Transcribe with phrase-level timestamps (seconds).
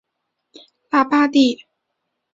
[0.89, 1.67] 拉巴蒂。